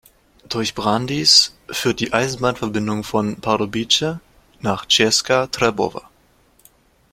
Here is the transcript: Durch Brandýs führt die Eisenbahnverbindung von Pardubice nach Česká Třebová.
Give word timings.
Durch 0.49 0.73
Brandýs 0.73 1.53
führt 1.69 1.99
die 1.99 2.11
Eisenbahnverbindung 2.11 3.03
von 3.03 3.39
Pardubice 3.39 4.17
nach 4.59 4.87
Česká 4.87 5.45
Třebová. 5.45 6.09